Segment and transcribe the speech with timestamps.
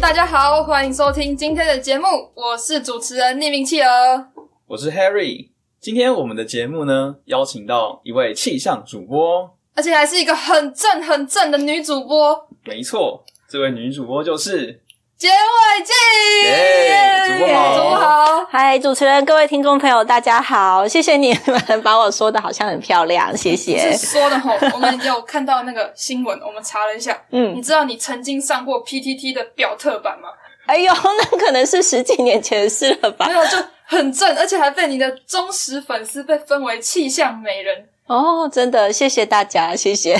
[0.00, 4.26] 大家好，欢迎收听今天的节目，我是主持人匿名企鹅，
[4.66, 5.50] 我是 Harry。
[5.78, 12.48] 今天我们的节目呢，邀请到一位气象主播，而且还是一个很正很正的女主播。
[12.64, 14.80] 没错，这位女主播就是。
[15.20, 23.92] 简伟静，yeah, 主播好，主播好，嗨，主持人，各位听众朋友，大家好，谢谢你们把我说的好像很漂亮，谢谢。
[23.92, 30.30] 是说的吼，我们有看到那个新闻，我们查了一下，嗯，你知道你曾经上过 PTT 的表特版吗？
[30.64, 30.90] 哎呦，
[31.30, 33.26] 那可能是十几年前的事了吧？
[33.26, 37.90] 没有，就很正，而且还被你的忠实粉丝被封为气象美人。
[38.06, 40.18] 哦，真的，谢谢大家，谢谢。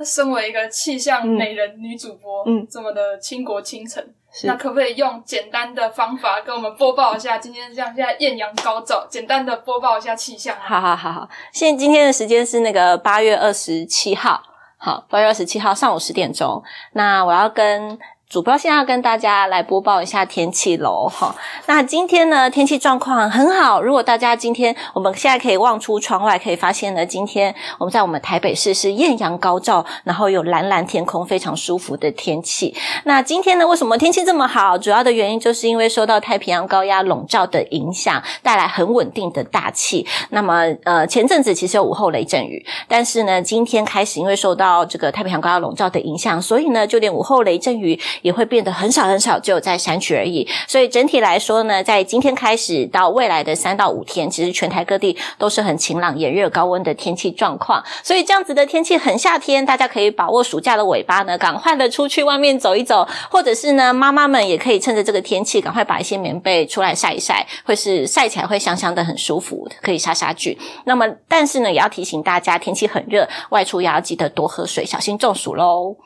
[0.00, 4.02] 那身为一个气象美人女主播，嗯，这么的倾国倾城，
[4.44, 10.56] 那可不可以用简单的方法跟我们播报一下今天像现在艳阳高照，简单的播报一下气象？
[10.58, 14.42] 好好好好，现在今天的时间是那个八月二十七号，
[14.78, 16.62] 好，八月二十七号上午十点钟，
[16.94, 17.98] 那我要跟。
[18.30, 21.34] 主播现在要跟大家来播报一下天气喽，哈。
[21.66, 23.82] 那今天呢，天气状况很好。
[23.82, 32.72] 如果大家今天我们现在可以望出窗外，可以发现呢，今天我们在我们台北市是艳阳高照，然后有蓝蓝天空，非常舒服的天气。
[33.02, 34.78] 那今天呢，为什么天气这么好？
[34.78, 40.06] 主要的原因就是因为受到太平洋高压笼罩的影响，带来很稳定的大气。
[40.28, 48.00] 那么，呃，前阵子其实有午后雷阵雨，但是呢，今天开始因为受到这个太平洋高压笼罩的影响，所以呢，就连午后雷阵雨。
[48.22, 50.46] 也会变得很少很少，只有在山区而已。
[50.66, 57.82] 所以整体来说呢，在今天开始到未来的三到五天，其实全台各地都是很晴朗、炎热、高温的天气状况。
[58.02, 70.56] 所以这样子的天气很夏天，大家可以把握暑假的尾巴呢，赶快的出去外面走一走，或者是呢，妈妈们也可以趁着这个天气，赶快把一些棉被出来晒一晒，会是晒起来会香香的，很舒服，可以杀杀菌。
[70.84, 75.96] 那么，但是呢，也要提醒大家，天气很热，外出也要记得多喝水，小心中暑喽。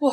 [0.00, 0.12] 哇！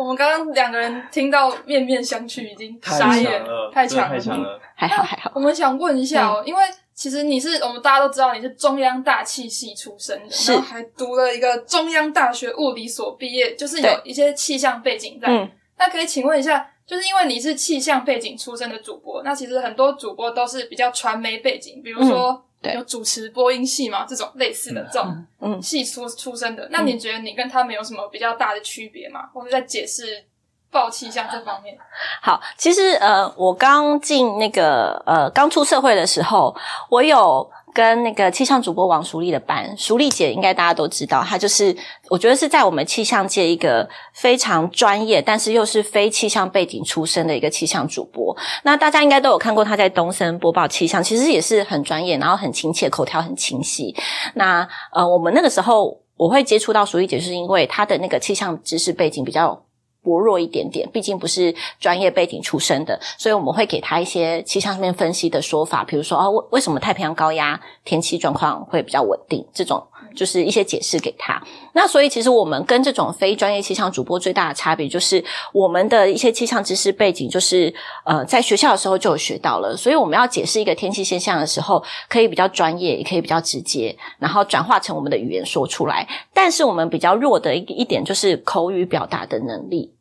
[0.00, 5.30] 我们刚刚两个人听到面面相觑，已经傻眼了，太强了，太强了，还 好还好。
[5.34, 6.62] 我们想问一下哦，嗯、因为
[6.94, 15.28] 其实你是我们大家都知道你是中央大气系出身的，然后还读了一个中央大学物理所毕业，就是有一些气象背景在。
[15.28, 15.46] 嗯，
[15.76, 22.30] 那可以请问一下，就是因为你是气象背景出身的主播，那其实很多主播都是比较传媒背景，比如说。
[22.30, 24.04] 嗯对有主持播音系吗？
[24.08, 29.28] 这种类似的这种嗯系出出身的，那你觉得你跟他们有什么比较大的区别吗？
[29.32, 30.24] 或者在解释
[30.70, 31.76] 爆气象这方面？
[32.22, 36.54] 好，其实呃，我刚进那个呃刚出社会的时候，
[36.88, 37.50] 我有。
[37.72, 41.76] 跟那个气象主播王淑丽的班，淑丽姐应该大家都知道，她就是
[42.08, 48.36] 我觉得是在我们气象界一个非常专业，但是又是非气象背景出身的一个气象主播。
[48.64, 53.94] 那大家应该都有看过她在东森播报气象，其实也是很专业，然后很亲切，口条很清晰。
[54.34, 59.62] 那呃，我们那个时候我会接触到淑丽姐，是因为她的那个气象知识背景比较。
[60.10, 71.40] 薄弱一点点，毕竟不是专业背景出身的，所以我们会给他一些气象上面分析的说法，比如说啊，为为什么太平洋高压天气状况会比较稳定，这种就是一些解释给他。
[71.74, 77.72] 那所以其实我们跟这种非专业气象主播最大的差别，就是我们的一些气象知识背景，就是
[78.04, 86.08] 呃在学校的时候就有学到了，所以我们要解释一个天气现象的时候，可以比较专业，也可以比较直接，然后转化成我们的语言说出来。
[86.34, 89.94] 但是我们比较弱的一一点就是口语表达的能力。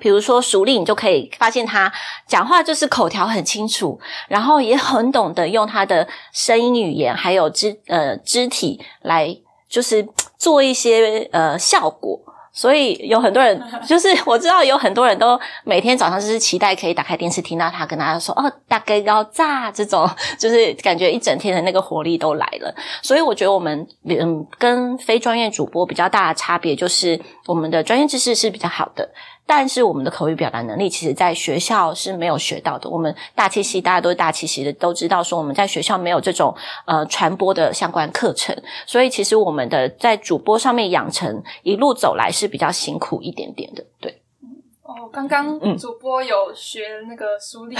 [0.00, 1.92] 比如说淑丽，你就可以发现他
[2.26, 3.98] 讲话就是口条很清楚，
[4.28, 9.36] 然后也很懂得用他的声音语言还有肢呃肢体来
[9.68, 10.06] 就是
[10.38, 12.20] 做一些呃效果。
[12.50, 22.74] 所以有很多人就是我知道有很多人都每天早上就是期待可以打开电视听到他跟大家说哦大概要炸这种，就是感觉一整天的那个活力都来了。
[23.00, 29.08] 所以我觉得我们嗯跟非专业主播比较大的差别就是我们的专业知识是比较好的。
[29.50, 32.90] 但是我们的口语表达能力，其实在学校是没有学到的。
[32.90, 43.82] 我们大七系大家都是大七系的，都知道说我们在学校没有这种呃传播的相关课程，所以其实我们的在主播上面养成一路走来是比较辛苦一点点的。
[43.98, 44.20] 对，
[44.82, 47.76] 哦，刚刚主播有学那个苏丽，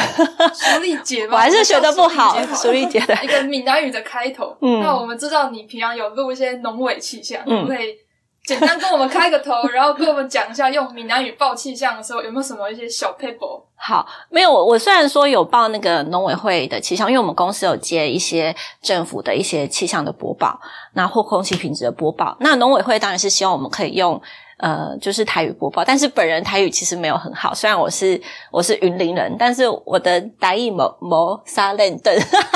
[0.55, 4.57] 苏丽姐吧，我还是学的不好，苏丽姐的一个闽南语的开头。
[4.63, 8.08] 嗯，那我们知道你平常有录一些农委气象，嗯可以。
[8.49, 13.63] 简单跟我们开个头，然后跟我们讲一下用闽南语报气象的时候有没有什么一些小 paper？？
[13.81, 20.61] 好，没有我我虽然说有报那个农委会的气象，因为我们公司有接一些政府的一些气象的播报，
[20.95, 24.21] 那或空气品质的播报，那农委会当然是希望我们可以用
[24.59, 25.85] 呃，就是台语播报。
[25.85, 28.21] 但是本人台语其实没有很好，虽然我是
[28.51, 32.13] 我是云林人，但是我的台语某某沙练等，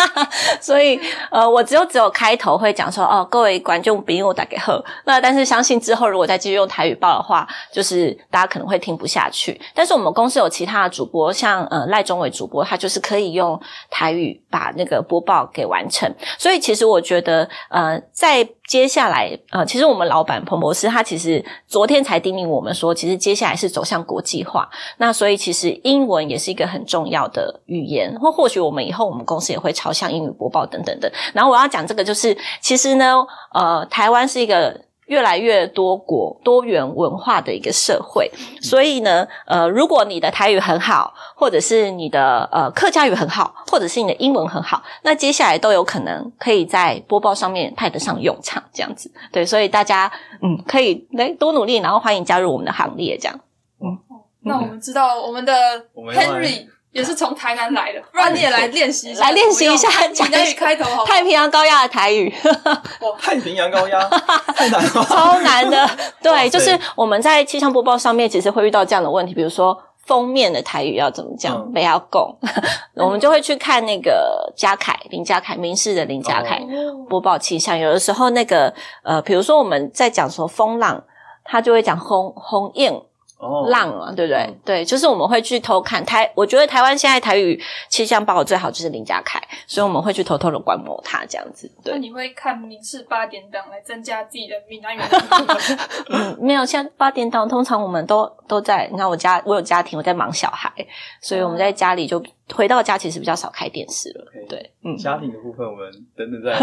[0.60, 0.98] 所以
[1.30, 4.84] 呃，我只有只有开头会讲说哦，各位观众朋友大家好。
[5.04, 9.60] 那但是相信之后如果再继续用台语报的话，就是大家可能会听不下去。
[9.72, 13.60] 但是我们公司有其他的主播，像呃赖中伟主播，他就是可以用
[13.90, 16.10] 台语把那个播报给完成。
[16.38, 24.68] 所以其实我觉得呃，在接下来呃，其实我们老板彭博士他其实昨天才叮咛我们说，其实接下来是走向国际化。
[24.96, 31.12] 那所以其实英文也是一个很重要的语言，或或许我们以后我们公司也会朝向英语播报等等的。
[31.34, 33.22] 然后我要讲这个就是，其实呢，
[33.52, 34.80] 呃，台湾是一个。
[35.12, 38.30] 越来越多国多元文化的一个社会，
[38.62, 49.12] 所以呢，呃，如果你的台语很好，或者是你的呃客家语很好，或者是你的英文很好，那接下来都有可能可以在播报上面派得上用场，这样子。
[49.30, 50.10] 对，所以大家
[50.40, 53.38] 嗯可以来多努力，然后欢迎加入我们的行列，这样。
[53.84, 53.98] 嗯，
[54.40, 55.52] 那我们知道我们的
[55.94, 56.68] Henry。
[56.92, 62.32] 也是从台南来的，不然你也来练习一下，来练习一下讲台语开头好，太平洋高压的台语。
[63.18, 63.98] 太平洋高压
[64.54, 65.88] 太难了，超难的。
[66.22, 72.36] 对，就是我们在气象播报上面，其实会遇到这样的问题，比如说封面的台语要怎么讲，不要讲，
[72.96, 76.60] 我们就会去看那个嘉凯林嘉凯明视的林嘉凯
[77.08, 77.78] 播报气象。
[77.78, 78.72] 有的时候那个
[79.02, 81.02] 呃，比如说我们在讲说风浪，
[81.42, 82.92] 他就会讲红红雁。
[83.68, 84.38] 浪啊，对不对？
[84.38, 86.30] 嗯、对，就是我们会去偷看台。
[86.34, 91.70] 我觉得台湾现在台语气象报的最好就是林家凯，所以我们会去偷偷的观摩他这样子。
[91.82, 95.00] 对，那你会看民视八点档来增加自己的闽南语？
[96.10, 98.88] 嗯，没有，像八点档通常我们都都在。
[98.92, 100.72] 你看我家，我有家庭，我在忙小孩，
[101.20, 102.22] 所以我们在家里就
[102.54, 104.24] 回到家其实比较少开电视了。
[104.26, 106.56] Okay, 对，嗯，家庭的部分我们等等再。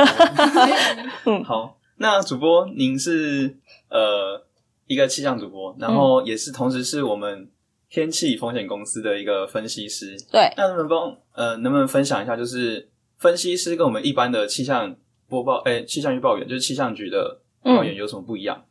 [1.25, 3.57] 嗯，好，那主播您是
[3.89, 4.45] 呃。
[4.89, 7.47] 一个气象主播，然后也是同时是我们
[7.91, 10.17] 天气风险公司的一个分析师。
[10.31, 12.89] 对，那能不能帮呃，能不能分享一下，就是
[13.19, 14.95] 分析师跟我们一般的气象
[15.27, 18.65] 播报，哎，气象预报员，就是气象局的预报员有什么不一样？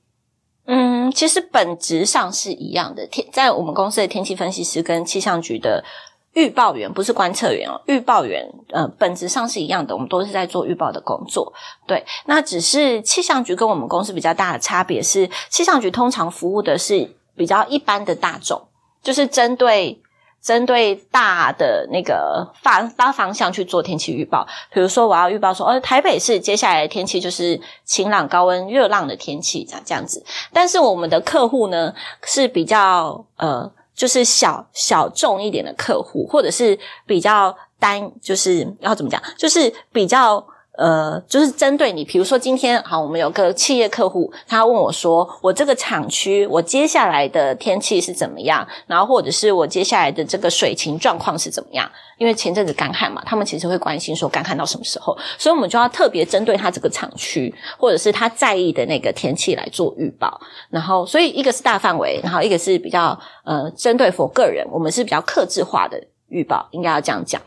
[0.64, 3.06] 嗯，嗯，其实本质上是一样的。
[3.06, 5.84] 天，在我们公司的天气分析师跟气象局的。
[6.34, 11.52] 预报员不是观测员哦，预报员呃本质上是一样的，我们都是在做预报的工作。
[11.86, 18.68] 对，那只是气象局跟我们公司比较大的差别是，气象局通常服务的是比较一般的大众，
[19.02, 20.00] 就是针对
[20.40, 24.46] 针对大的那个发大方向去做天气预报。
[24.70, 30.24] 比如说，我要预报说，哦，台北市接下来的天气就是晴朗、高温、热浪的天气，这样这样子。
[30.52, 31.92] 但是我们的客户呢
[32.22, 33.72] 是比较呃。
[33.98, 39.20] 就是小小众一点的客户，或者是比较单，就是要怎么讲？
[39.36, 40.46] 就是比较
[40.78, 48.64] 呃，就是针对你，比如说今天好，我们有个企业客户，他问我说：“我这个厂区，我接下来的天气是怎么样？
[48.86, 60.40] 然后或者是我接下来的这个水情状况是怎么样？”因为前阵子干旱嘛，他们其实会关心说干旱到什么时候，所以我们就要特别针对他这个厂区，或者是他在意的那个天气来做预报。
[60.70, 67.42] 然后，所以一个是大范围，然后一个是比较呃针对我个人，我们是比较克制化的预报，应该要这样讲。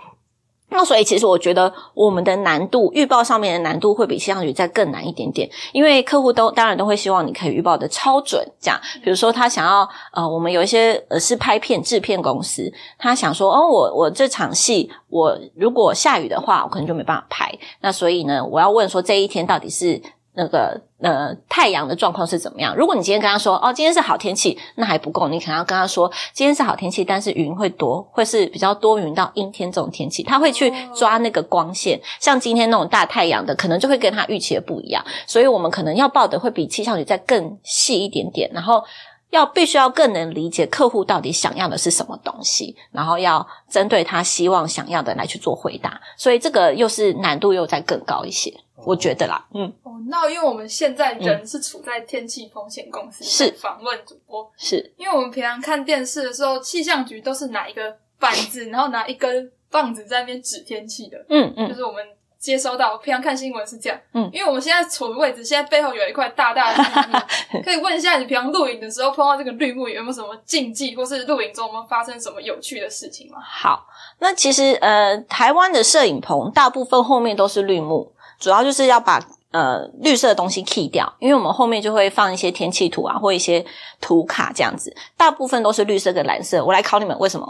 [0.71, 8.79] 那所以其实我觉得我们的难度预报上面的难度会比气象局再更难一点点，因为客户都当然都会希望你可以预报的超准，这样。
[9.03, 17.53] 比如说他想要呃，我们有一些呃是拍片制片公司，他想说哦，我我这场戏我如果下雨的话，我可能就没办法拍。
[17.81, 20.01] 那所以呢，我要问说这一天到底是。
[20.33, 22.75] 那个呃，太阳的状况是怎么样？
[22.75, 31.99] 如果你今天跟他说哦，今天是好天气，那还不够，你可能要跟他说今天是好天气，但是云会多，会是比较多云到阴天这种天气，他会去抓那个光线。
[32.19, 35.03] 像今天那种大太阳的，可能就会跟他预期的不一样。
[35.27, 38.83] 所以我们可能要报的会比气象局再更细一点点，然后
[39.31, 45.99] 要必须要更能理解客户到底想要的是什么东西，然后要针对他希望想要的来去做回答。
[46.15, 48.53] 所以这个又是难度又再更高一些。
[48.85, 53.51] 我觉得啦，嗯，哦，那因为我们现在人是处在天气风险公司，是。
[53.53, 54.93] 访问主播，是。
[54.97, 62.03] 因为我们平常看电视的时候，气象局都是拿一个板子，然后拿一根棒子在那边指天气的，嗯嗯，就是我们
[62.39, 73.37] 接收到，平常看新闻是这样，嗯，因为我们现在处的位置，现在背后有一块大大的绿幕， 可以问一下你平常录影的时候碰到这个绿幕有没有什么禁忌，或是录影中有没有发生什么有趣的事情吗？
[73.39, 73.85] 好，
[74.17, 78.11] 那其实呃，台湾的摄影棚大部分后面都是绿幕。
[78.41, 83.63] 主要就是要把呃绿色的东西 key 掉，因为我们后面就会放一些天气图啊，或一些
[84.01, 86.65] 图卡这样子，大部分都是绿色跟蓝色。
[86.65, 87.47] 我来考你们，为什么？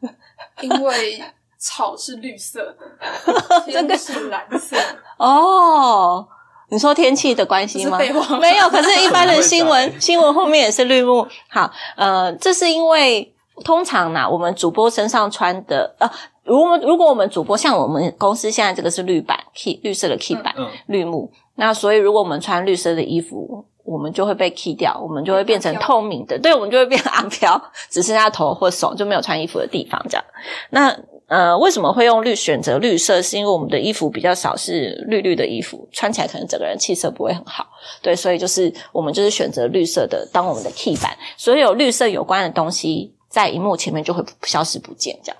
[0.62, 1.22] 因为
[1.58, 4.76] 草是绿色的， 天是蓝色。
[5.18, 6.26] 哦，
[6.70, 7.98] 你说天气的关系吗？
[8.40, 11.26] 没有，可是一般的新闻新闻后面也是绿幕。
[11.48, 13.34] 好，呃，这是因为
[13.64, 16.08] 通常呢，我们主播身上穿的呃，
[16.48, 30.24] 如果如果我们主播像我们公司现在这个是绿板 key 绿色的 key 板、嗯、绿幕，那所以如果我们穿绿色的衣服，我们就会被 key 掉，我们就会变成透明的，对，我们就会变 阿飘，只剩下头或手就没有穿衣服的地方这样。
[30.70, 33.20] 那呃，为什么会用绿选择绿色？
[33.20, 37.66] 是因为我们的衣服比较少是绿绿的衣服，穿起来可能整个人气色不会很好。
[38.00, 45.36] 对，所以就是我们就是选择绿色的当我们的 key 板，所有绿色有关的东西在荧幕前面就会消失不见，这样。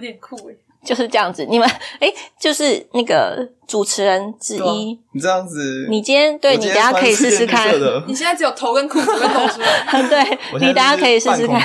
[0.00, 0.56] 有点酷诶。
[0.82, 7.68] 就是这样子，你们诶，就是那个主持人之一，你这样子，你今天对，你等下可以试试看。
[8.08, 11.60] 你现在只有头跟裤子会露出来，对，你等下可以试试看。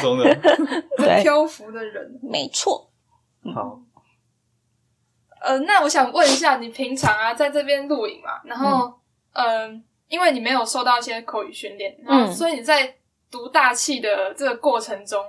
[0.97, 2.91] 对，漂浮的人，没错。
[3.53, 3.79] 好，
[5.39, 8.93] 呃，那我想问一下，你平常啊，在这边录影嘛，然后，
[9.31, 12.93] 嗯，因为你没有受到一些口语训练，嗯，所以你在
[13.31, 15.23] 读大气的这个过程中。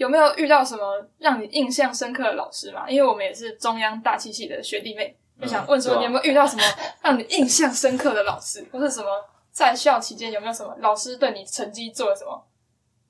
[0.00, 0.82] 有没有遇到什么
[1.18, 2.88] 让你印象深刻的老师嘛？
[2.88, 6.62] 因为我们也是中央大气系的学弟妹，就想问说，你有没有遇到什么
[7.02, 9.06] 让你印象深刻的老师， 或是什么
[9.52, 12.42] 在校期间有没有什么老师对你成绩做了什么，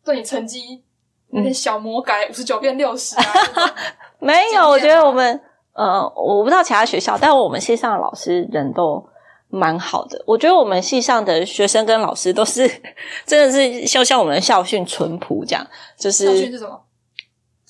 [0.05, 0.83] 对你成绩
[1.29, 3.25] 那些小魔改五十九变六十啊？
[4.19, 5.41] 没有，我觉得我们
[5.75, 9.09] 呃，我不知道其他学校，但我们系上的老师人都。
[9.51, 12.69] 蛮好的，我觉得我们系上的学生跟老师都是
[13.27, 15.67] 真的是就像我们的校训淳朴这样，
[15.99, 16.81] 就是校训是什么？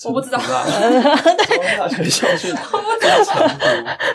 [0.04, 0.38] 我不知道。
[0.38, 2.54] 对，大学校训，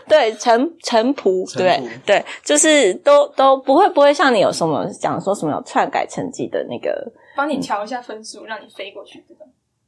[0.07, 9.45] 对，淳淳朴，对对，就是都都不会不会像你有什么讲说什么有篡改成绩的那个，帮你调一下分数，让你飞过去，对吧？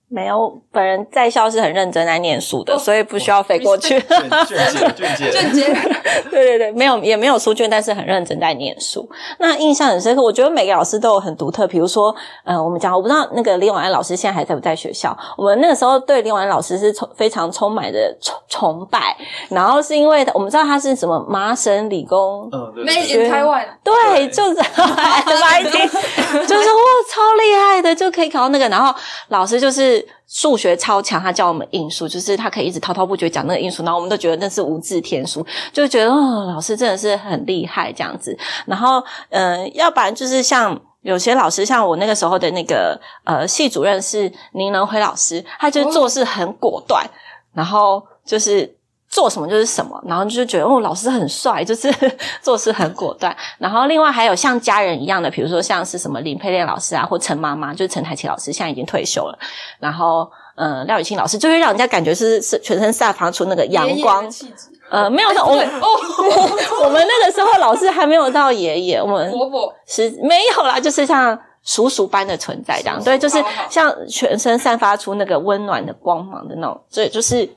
[0.10, 4.00] 没有，本人在校是很认真在念书的，哦、所以不需要飞过去。
[4.00, 4.08] 卷
[4.48, 4.58] 卷
[4.96, 5.92] 卷卷卷，
[6.32, 9.06] 对对对，没有也没有书卷，但是很认真在念书。
[9.40, 11.68] 那印象很深刻，我觉得每个老师都有很独特。
[11.68, 15.16] 比如说，呃，我们讲，我不知道那个林永安老师现在还在不在学校？
[15.36, 19.14] 我们那个时候对林永安老师是充非常充满的崇崇拜，
[19.50, 25.72] 然后是因为我们知道他是什么麻省理工，嗯，对，Made in Taiwan，对，就是，MIT，
[26.48, 28.98] 就是哇，超厉害的，就可以考到那个，然后
[29.28, 29.97] 老师就是。
[30.28, 38.38] 数学超强，他教我们应数，就是他可以一直滔滔不绝讲那个应数，然后我们都觉得那是无字天书，就觉得哦，老师真的是很厉害这样子。
[38.66, 47.06] 然后，嗯、要不然就是像有些老师，像我那个时候的那个呃系主任是林能辉老师，他就做事很果断，
[47.54, 48.77] 然后就是。
[49.18, 51.92] 做什么就是什么，然后就觉得哦，老师很帅， 就是
[52.40, 53.36] 做事很果断。
[53.58, 59.40] 然后另外还有像家人一样的，比如说像是什么林佩莲老师啊，或陈妈妈，就是陈台琪老师，现在已经退休了。
[59.80, 64.24] 然后嗯，廖雨清老师，就会让人家感觉是是全身散发出那个阳光。
[64.92, 65.88] 呃，没有到我们哦，
[66.86, 73.04] 我们那个时候老师还没有到爷爷，我们伯伯是没有啦，就是像叔叔般的存在这样。
[73.04, 77.50] 对，就是像全身散发出那个温暖的光芒的那种，所以就是。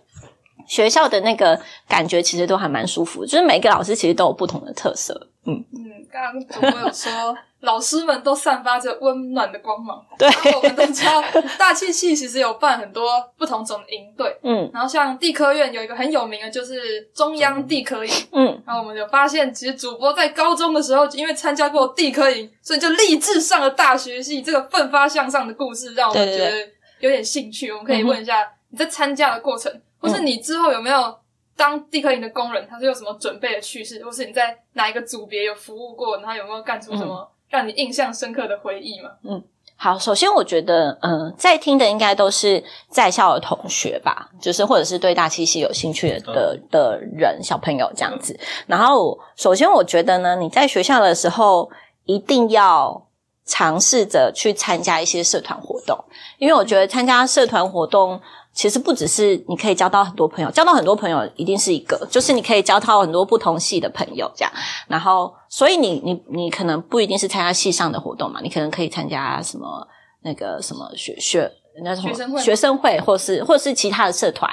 [0.71, 5.27] 学校的那个感觉其实都还蛮舒服，就是每个老师其实都有不同的特色。
[5.45, 10.01] 嗯嗯，刚刚主播有说，老师们都散发着温暖的光芒。
[10.17, 11.21] 对，然后我们都知道
[11.59, 13.05] 大气系其实有办很多
[13.37, 14.33] 不同种的营队。
[14.45, 18.13] 嗯，然后像地科院有一个很有名的，就是中央地科营。
[18.31, 24.41] 嗯，然后我们有发现，其实主播在高中的时候，因为参加过地科营，所以就立志上了大学系。
[24.41, 26.69] 这个奋发向上的故事，让我们觉得
[27.01, 27.67] 有点兴趣。
[27.67, 29.73] 对对对，我们可以问一下你在参加的过程。
[30.01, 31.15] 或是你之后有没有
[31.57, 32.67] 当地科营的工人？
[32.69, 34.03] 他是有什么准备的趣事？
[34.03, 36.17] 或是你在哪一个组别有服务过？
[36.17, 39.11] 然后有没有干出什么让你印象深刻的回忆嘛？
[39.25, 39.43] 嗯，
[39.77, 48.39] 好，首先我觉得，嗯、呃，在听的应该都是在校的同学吧，就是或者是对大七系有兴趣的的，的人，小朋友这样子。
[48.67, 51.71] 然后，首先我觉得呢，你在学校的时候
[52.07, 53.07] 一定要
[53.45, 55.99] 尝试着去参加一些社团活动，
[56.39, 58.19] 因为我觉得参加社团活动。
[58.53, 64.53] 其实不只是你可以交到很多朋友，交到很多朋友一定是一个，就是你可以交到很多不同系的朋友这样。
[64.89, 69.87] 然后，所以你你你可能不一定是参加系上的活动嘛，你可能可以参加什么
[70.23, 71.51] 那个什么学学
[71.83, 74.51] 那什么学生会，学生会，或是或是其他的社团，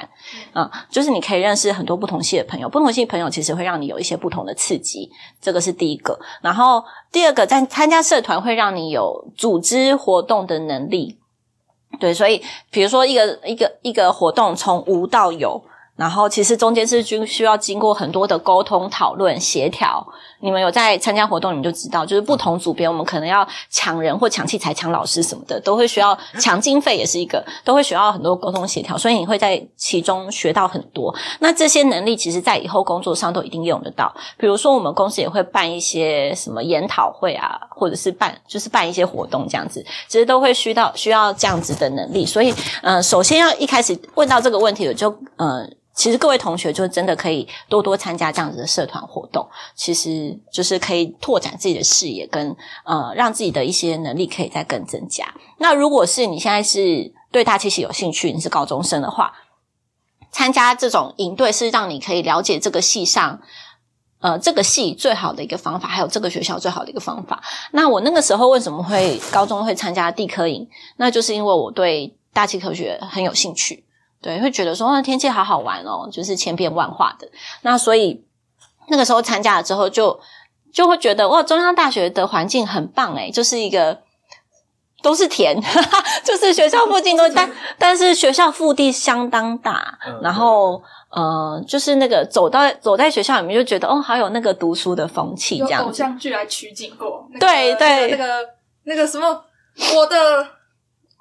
[0.54, 5.10] 嗯，嗯，就是你可以认识很多不同系的朋友，不同系的朋友其实会让你有一些不同的刺激，
[5.42, 6.18] 这个是第一个。
[6.42, 11.18] 然后第二个，在参加社团会让你有组织活动的能力。
[12.00, 15.62] 对，所以比如说一个一个一个活动从无到有，
[15.96, 20.06] 然后其实中间是需需要经过很多的沟通、讨论、协调。
[20.39, 31.13] 你们有在参加活动，你们就知道，就是不同组别，我们可能要抢人或抢器材、抢老师什么的，都会需要抢经费，也是一个，都会需要很多沟通协调，所以你会在其中学到很多。
[31.39, 34.13] 那这些能力，其实在以后工作上都一定用得到。
[34.38, 42.25] 比如说，我们公司也会办一些什么研讨会啊，或者是办就是办一些活动这样子，其实都会需要需要这样子的能力。
[42.25, 42.53] 所以，
[42.84, 45.75] 嗯、首先要一开始问到这个问题，我就嗯。
[45.98, 55.25] 其实各位同学就真的可以多多参加这样子的社团活动，其实就是可以拓展自己的视野跟呃，让自己的一些能力可以再更增加。
[55.58, 59.34] 那如果是你现在是对大气系有兴趣，你是高中生的话，
[60.32, 63.42] 参加这种营队是让你可以了解这个系上
[64.20, 67.42] 呃这个系最好的一个方法，还有这个学校最好的一个方法。
[67.72, 70.70] 那我那个时候为什么会高中会参加地科营？
[70.98, 73.84] 那就是因为我对大气科学很有兴趣。
[74.27, 77.29] 对，会觉得说，那天气好好玩哦，就是千变万化的。
[77.62, 78.25] 那所以
[78.89, 80.19] 那个时候参加了之后就，就
[80.74, 84.01] 就会觉得哇，中央大学的环境很棒诶，就是一个
[85.01, 95.86] 都是田，哈哈，就是学校附近都但但是学校腹地相当大，然后呃，就是那个走到走在学校里面就觉得哦，好有那个读书的风气，这样。
[95.86, 98.50] 偶像剧来取景过，那个、对对，那个
[98.84, 99.46] 那个什么，
[99.96, 100.57] 我的。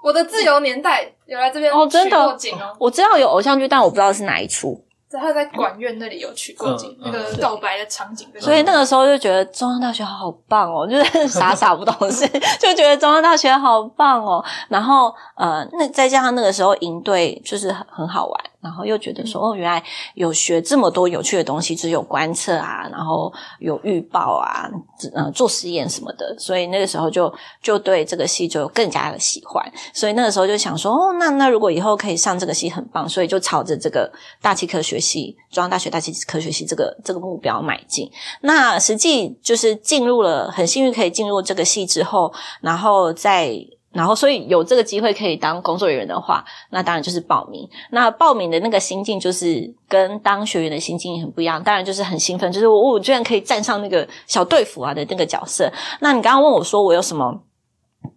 [0.07, 2.77] 我的自由年代有来这边哦，真的取过景哦。
[2.79, 4.81] 我知道有偶像剧，但我不知道是哪一出。
[5.09, 8.29] 在他在管院那里有取过景，嗯、那个告白的场景。
[8.39, 12.25] 所以那个时候就觉得中央大学好棒哦，就是 傻傻不懂事，
[12.61, 14.45] 就觉得中央大学好棒哦。
[14.69, 18.41] 然后呃，那再加上那个时候营队就是很很好玩。
[18.67, 19.83] 然后又觉得说，哦，原来
[20.15, 24.69] 有学这么多有趣的东西，只有观测啊，然后有预报啊，
[25.15, 27.33] 嗯，做实验什么的，所以那个时候就
[27.63, 29.65] 就对这个系就更加的喜欢。
[29.95, 33.09] 所以那个时候就想说，哦，那那如果以后可以上这个系，很棒。
[33.09, 34.11] 所以就朝着这个
[34.43, 38.11] 大气科学系，中央大学大气科学系这个这个目标迈进。
[38.41, 43.57] 那实际就是进入了，很幸运可以进入这个系之后，然后再。
[43.97, 47.69] 然后，所以有这个机会可以当工作人员的话，那当然就是报名。
[47.91, 55.73] 那报名的那个心境就是跟当学员的心境很不一样，当然就是很兴奋，就是我我居然可以站上那个小队服啊的那个角色。
[56.01, 57.41] 那你刚刚问我说我有什么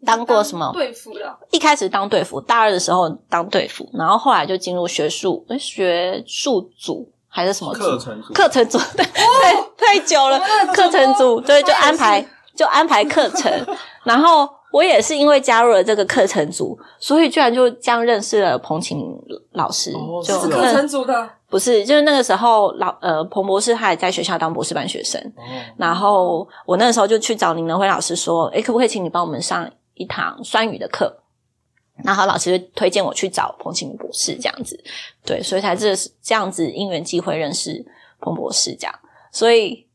[0.05, 1.37] 当过什么队服的？
[1.51, 8.33] 一开始当队服，大二的时候当队服，然后后来就进入学术诶学术组还是什么组课程组？
[8.33, 10.39] 课程组 对，太太久了，
[10.73, 13.65] 课程组对，就安排就安排课程，
[14.03, 14.58] 然后。
[14.71, 19.03] 我也是因为加入了这个课程组，所以居然就这样认识了彭晴
[19.53, 19.91] 老师。
[19.93, 25.19] 哦、就是课程组的，不是，就是那个时候老呃彭博士他也在学校当博士班学生。
[25.35, 25.41] 哦、
[25.77, 31.17] 然后我那个时候就去找林能辉老师说：“诶，可不可以请你帮我们上一堂酸语的课？”
[32.05, 34.79] 然后老师就推荐我去找彭晴博士这样子。
[35.25, 37.83] 对，所以才这是这样子因缘际会认识
[38.19, 38.95] 彭博士这样。
[39.31, 39.88] 所以。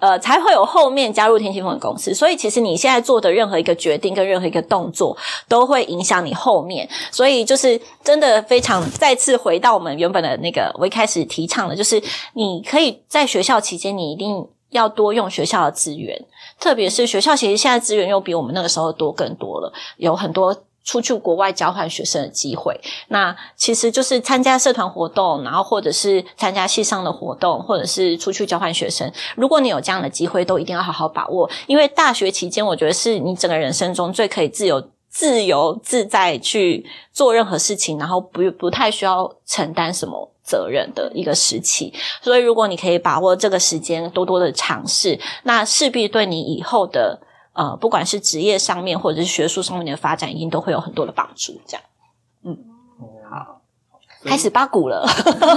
[0.00, 5.16] 呃，才会有后面加入天气风险公司，所以其实你现在做的任何一个决定跟任何一个动作，
[5.48, 6.88] 都会影响你后面。
[7.10, 12.02] 所以就是真的非常再次回到我们原本的那个，我一开始提倡的，就是
[12.34, 16.20] 你可以在学校期间，你一定要多用学校的资源，
[16.60, 20.56] 特别是学校其实现在资源又比我们那个时候多更多了，有很多。
[20.86, 29.12] 出去国外交换学生的机会，那其实就是参加社团活动，然后或者是参加系上的活动，或者是出去交换学生。
[29.34, 41.92] 如果你有这样的机会，都一定要好好把握，因为大学期间，我觉得是你整个人生中最可以自由、自由自在去做任何事情，然后不不太需要承担什么责任的一个时期。
[42.22, 47.18] 所以，如果你可以把握这个时间，多多的尝试，那势必对你以后的。
[47.56, 51.58] 呃，不管是职业上面或者是学术上面的发展，一定都会有很多的帮助。
[51.66, 51.82] 这样，
[52.42, 52.56] 嗯，
[53.30, 53.62] 好，
[54.22, 55.06] 开始八股了。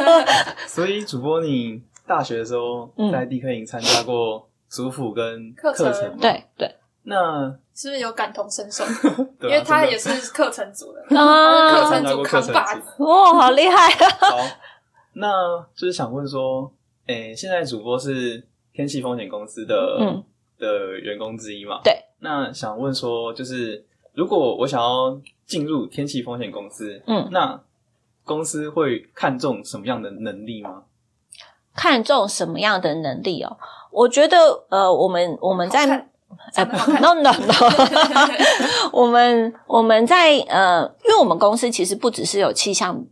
[0.65, 6.73] 所以主播，你大学的时候在地科营参加过主辅跟课程，对对。
[7.03, 8.85] 那是不是有感同身受？
[9.41, 14.09] 因为他也是课程组的啊，课程组扛把子，哇，好厉害啊！
[14.19, 14.37] 好，
[15.15, 16.71] 那就是想问说，
[17.07, 20.23] 诶，现在主播是天气风险公司的，嗯。
[20.59, 21.79] 的员工之一嘛？
[21.83, 21.97] 对。
[22.19, 27.59] 那想问说，就是如果我想要进入天气风险公司，嗯，那
[28.25, 30.83] 公司会看重什么样的能力吗？
[31.73, 33.57] 看重什么样的能力哦？
[33.91, 35.85] 我觉得，呃，我们我们在
[36.55, 36.65] 呃
[36.99, 37.53] ，no no no，
[38.91, 43.05] 我们我们在呃，因为我们公司其实不只是有气象。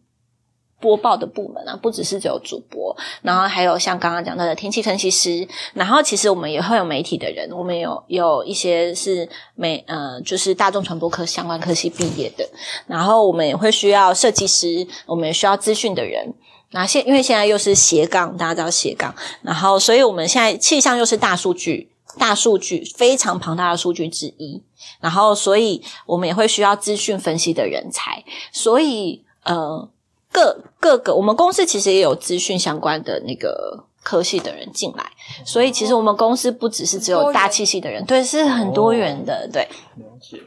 [0.80, 12.48] 播报的部门啊，不只是只有主播，然后还有像刚刚讲到的天气分析师，然后其实我们也会有媒体的人，我们有有一些是媒呃，就是大众传播科相关科系毕业的，
[12.86, 16.34] 然后我们也会需要设计师，我们也需要资讯的人，
[16.72, 24.62] 那现因为现在又是斜杠，大家知道斜杠，然后所以我们现在气象又是大数据，大数据非常庞大的数据之一，
[25.00, 29.90] 然后所以我们也会需要资讯分析的人才，所以呃
[30.32, 33.86] 各各个我们公司其实也有资讯相关的那个。
[34.04, 35.06] 科系的人进来，
[35.46, 39.68] 所以其实我们公司不只是只有大气系的人，对，是很多元的，对。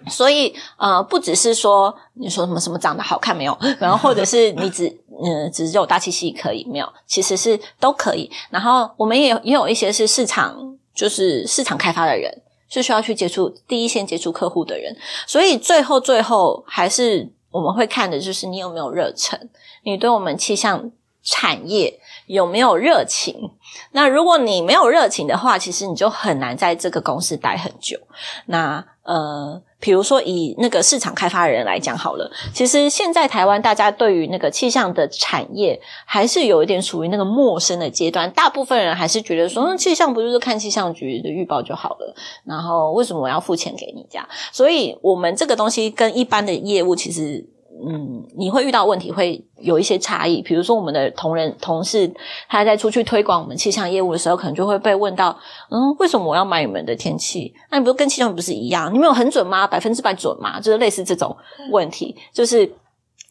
[0.08, 4.88] 所以呃，不只是说你说什么什么长得好看没有， 然后或者是你只
[5.22, 8.30] 嗯、呃、只有大气系可以没有，其实是都可以。
[8.48, 10.56] 然后我们也有也有一些是市场，
[10.94, 12.40] 就是市场开发的人，
[12.70, 14.96] 是需要去接触第一线接触客户的人。
[15.26, 19.48] 所以最后最后还是我们会看的就是你有没有热忱，
[19.82, 20.90] 你对我们气象
[21.22, 23.52] 产业有没有热情？
[23.92, 27.98] 那如果你没有热情的话，其实你就很难在这个公司待很久。
[28.46, 38.30] 那呃，比如说以那个市场开发的人来讲好了，其实现在台湾大家对于那个气象的产业还是有一点属于那个陌生的阶段。
[38.32, 42.14] 大部分人还是觉得说，那气象不就是看气象局的预报就好了？
[42.44, 44.28] 然后为什么我要付钱给你这样？
[44.52, 47.44] 所以我们这个东西跟一般的业务其实。
[47.86, 50.42] 嗯，你会遇到问题，会有一些差异。
[50.42, 52.12] 比如说，我们的同仁、同事，
[52.48, 55.36] 他在出去推广我们气象业务的时候，可能就会被问到：
[55.70, 57.52] 嗯，为什么我要买你们的天气？
[57.70, 58.92] 那你不是跟气象不是一样？
[58.92, 59.66] 你们有很准吗？
[59.66, 60.60] 百分之百准吗？
[60.60, 61.36] 就是类似这种
[61.70, 62.16] 问题。
[62.32, 62.72] 就是，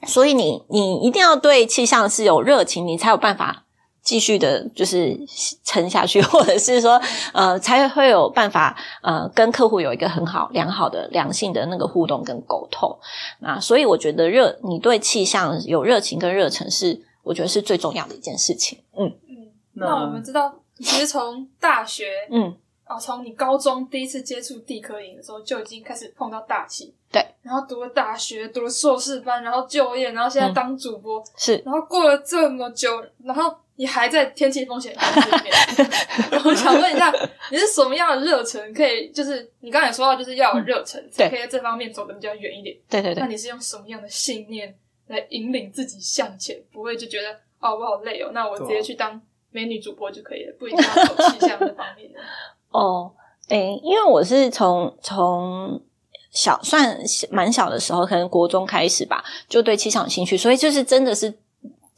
[0.08, 3.66] 所以你你一定要对气象是有热情，你才有办法。
[4.02, 5.16] 继续的，就是
[5.64, 7.00] 撑下去， 或者是说，
[7.34, 12.98] 呃，才会有办法，呃，跟客户有一个很好、良好的、良性的那个互动跟沟通。
[13.40, 18.80] 那所以我觉得热，你对气象有热情跟热忱是，我觉得是最重要的一件事情。
[18.98, 32.90] 嗯嗯，那我们知道，其实从大学，嗯，啊，从你高中第一次接触地科营的时候，就已经开始碰到大气，对，然后读了大学，读了硕士班，然后就业，然后现在当主播，嗯、是，然后过了这么久，
[33.24, 33.56] 然后。
[33.80, 35.90] 你还在天气风险面，
[36.44, 37.10] 我想问一下，
[37.50, 38.74] 你是什么样的热忱？
[38.74, 42.76] 可以就是你刚才也说到，就是要有热忱，才可以在这方面走得比较远一点。
[42.90, 43.22] 对对对。
[43.22, 44.76] 那你是用什么样的信念
[45.08, 46.62] 来引领自己向前？
[46.74, 52.20] 不会就觉得哦，我好累哦，那我直接去当美女主播就可以了，不一定要走气象这方面的。
[52.72, 53.10] 哦，
[53.48, 55.82] 诶、欸，因为我是从从
[56.32, 57.00] 小算
[57.32, 61.34] 蛮小的时候，可能国中开始吧，就对气象有兴趣，所以就是真的是。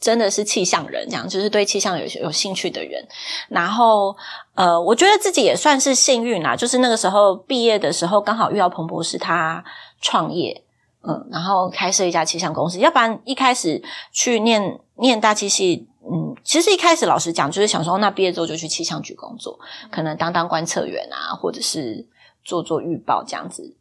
[0.02, 3.06] 真的是气象人，这样就是对气象有有兴趣的人。
[3.48, 4.16] 然后，
[4.56, 9.64] 呃，我觉得自己也算是幸运啦，就是那个时候毕业的时候，刚好遇到彭博士他
[10.00, 10.64] 创业，
[11.06, 12.80] 嗯，然后开设一家气象公司。
[12.80, 19.56] 要不然一开始去念念大气系，嗯，其实一开始老实讲，就是想说，那毕业之后就去气象局工作，
[19.92, 22.04] 可能当当观测员啊，或者是
[22.42, 23.76] 做做预报这样子。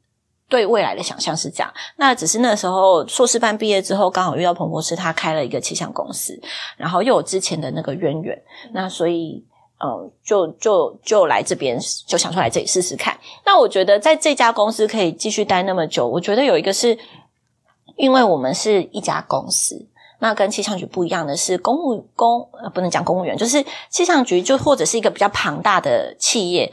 [0.51, 6.37] 对未来的想象是这样，那只是那时候硕士班毕业之后，刚好遇到彭博士，他开了一个气象公司，
[6.75, 8.37] 然后又有之前的那个渊源，
[8.73, 9.45] 那所以，
[9.81, 13.17] 嗯，就就就来这边，就想出来这里试试看。
[13.45, 16.99] 那我觉得在这家公司可以继续待那么久，我觉得有一个是，
[17.95, 19.87] 因为我们是一家公司，
[20.19, 26.69] 那跟气象局不一样的是，公务公呃不能讲公务员，就是气象局就或者是一个比较庞大的企业，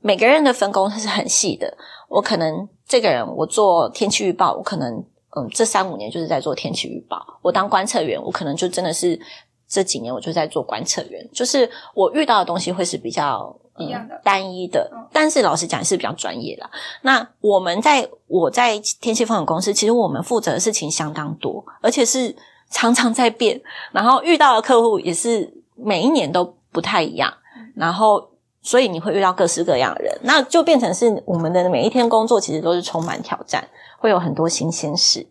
[0.00, 1.78] 每个人的分工是很细的，
[2.10, 2.68] 我可能。
[2.92, 5.02] 这个人，我做天气预报，我可能
[5.34, 7.24] 嗯，这三五年就是在做天气预报。
[7.40, 9.18] 我当观测员，我可能就真的是
[9.66, 11.26] 这几年我就在做观测员。
[11.32, 16.68] 就是我遇到的东西会是比较、嗯、一样的单一的，但是老实讲是比较专业的。
[17.00, 22.36] 那我们在我在天气风险公司，其实我们负责的事情相当多，而且是
[22.68, 23.58] 常常在变。
[23.92, 27.32] 然后遇到的客户也是每一年都不太一样。
[27.74, 28.28] 然后。
[28.62, 35.26] 所以你会遇到各式各样的人，那就变成是我们的每一天工作其实都是充满挑战，会有很多新鲜事。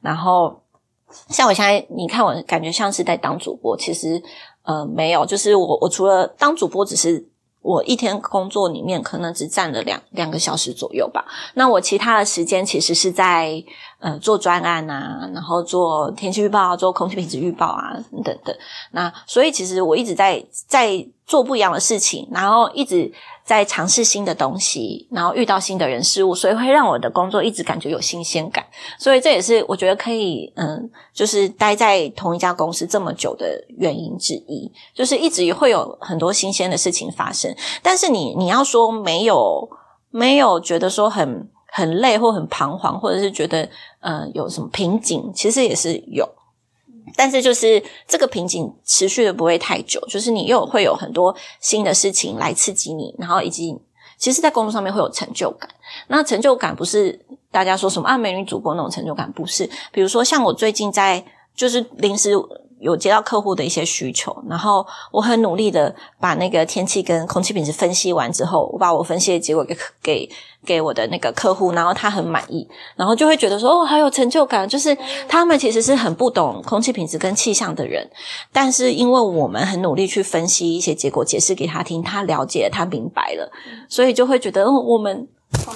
[0.00, 0.62] 然后
[1.28, 4.22] 像我现在，你看我感觉像是在当主播，其实
[4.62, 7.28] 呃没有，就是我我除了当主播，只是
[7.66, 11.24] 我一天工作里面可能只占了两两个小时左右吧。
[11.54, 13.62] 那我其他的时间其实是在
[13.98, 17.92] 呃做专案啊，然后做天气预报、啊做空气品质预报啊
[18.24, 18.56] 等等。
[18.92, 21.06] 那所以其实我一直在在。
[21.26, 23.12] 做不一样的事情，然后一直
[23.46, 28.66] 在尝试新的东西，然后遇到新的人事物，所以会让我的工作一直感觉有新鲜感。
[28.98, 33.46] 所以这也是我觉得可以，嗯，就是待在同一家公司这么久的
[33.78, 37.54] 原因之一，就是一直会有很多新鲜的事情发生。
[37.82, 39.68] 但是你你要说没有
[40.10, 43.68] 没有觉得说很很累或很彷徨，或者是觉得
[44.00, 46.28] 嗯有什么瓶颈，其实也是有。
[47.14, 53.78] 但是就是这个瓶颈持续的不会太久，就是你又会有很多新的事情来刺激你，然后以及
[54.18, 55.68] 其实，在工作上面会有成就感。
[56.08, 57.18] 那成就感不是
[57.50, 59.68] 大家说什么啊美女主播那种成就感，不是。
[59.92, 62.32] 比如说像我最近在就是临时
[62.78, 70.28] 有接到客户的一些需求，然后我很努力的把那个天气跟空气品质分析完之后，我把我分析的结果给给
[70.64, 74.68] 给我的那个客户，然后他很满意，然后就会觉得说哦，好有成就感。
[74.68, 78.08] 就是他们其实是很不懂空气品质跟气象的人，
[78.52, 83.50] 但是因为我们很努力去分析一些结果，解释给他听，他了解，他明白了，
[83.88, 85.26] 所以就会觉得哦，我们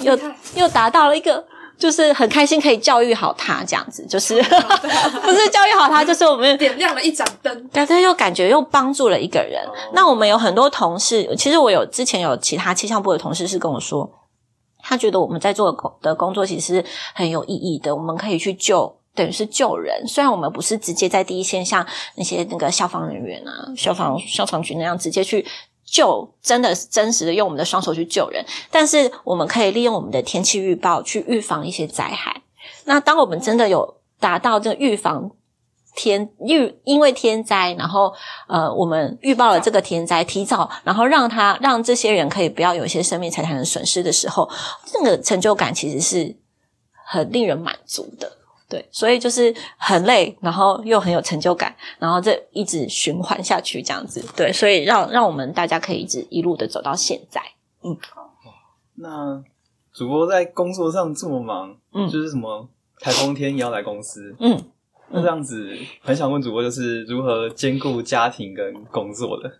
[0.01, 0.17] 又
[0.55, 1.45] 又达到了一个。
[1.81, 9.59] 就是很开心可以教育好他这样子，就是 不是教育好他，就是我们点亮了一盏灯，但是又感觉又帮助了一个人。
[9.93, 14.07] 那我们有很多同事，其实我有之前有其他气象部的同事是跟我说，
[14.83, 20.07] 他觉得我们在做的工的工作其实很有意义的，我们可以去救，等于是救人。
[20.07, 21.83] 虽然我们不是直接在第一线，像
[22.15, 25.43] 那些那个消防人员啊、消防消防局那样直接去。
[25.91, 32.41] 救真的是真实的用我们的双手去救人，但是我们可以利用我们的天气预报去预防一些灾害。
[32.85, 35.31] 那当我们真的有达到这个预防
[35.93, 38.13] 天预因为天灾，然后
[38.47, 44.49] 呃我们预报了这个天灾，提早然后让他让这些人可以不要有一些生命财产的损失的时候，
[44.85, 46.37] 这个成就感其实是
[47.05, 48.31] 很令人满足的。
[48.71, 54.23] 对，所以就是很累，然后又很有成就感，然后这一直循环下去这样子。
[54.33, 57.41] 对，所以让让我们大家可以一直一路的走到现在。
[57.83, 57.97] 嗯，
[58.95, 59.43] 那
[59.91, 62.69] 主播在工作上这么忙，嗯，就是什么
[63.01, 64.57] 台风天也要来公司，嗯，
[65.09, 69.51] 那这样子很想问主播，就是如何兼顾家庭跟工作的？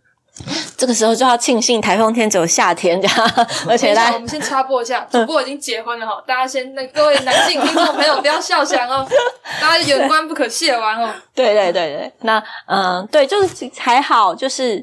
[0.82, 9.08] 这个时候就要庆幸台风天只有夏天这样，而且来，我们先插播一下， 主播已经结婚了哈，大家先那各位男性听众朋友不要笑场哦，
[9.62, 11.14] 大家远观不可亵玩哦。
[11.36, 14.78] 对对对对，那嗯、呃，对，就是还好，就是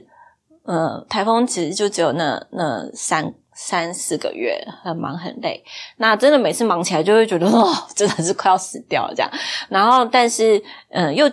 [0.69, 5.65] 嗯、呃，台风其实就只有那那三三四个月，很忙很累，
[5.97, 9.29] 那真的每次忙起来就会觉得哦，真的是快要死掉了这样，
[9.69, 11.29] 然后但是嗯、呃、又。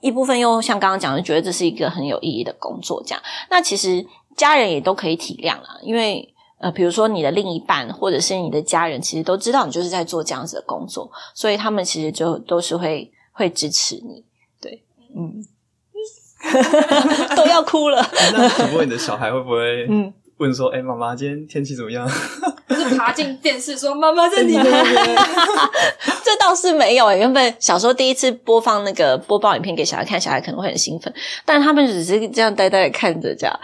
[0.00, 3.22] 一部分又像刚刚讲的，觉得这是一个很有意义的工作，这样。
[3.50, 4.04] 那其实
[4.36, 14.24] 家人也都可以体谅啦，因为呃，比如说你的另一半或者是你的家人，其实都知道你就是在做这样子的工作，所以他们其实就都是会会支持你。
[14.60, 14.84] 对，
[15.16, 15.42] 嗯，
[17.36, 18.06] 都要哭了。
[18.32, 20.12] 那主播，你的小孩会不会嗯？
[20.40, 22.08] 问说：“哎、欸，妈妈，今天天气怎么样？”
[22.68, 25.16] 就是爬进电视说：“妈妈在你那边。”
[26.24, 31.12] 这倒是没有诶、欸、原本小时候第一次播放那个播报影片给小孩看，小孩可能会很兴奋，
[31.44, 33.60] 但他们只是这样呆呆的看着，这样。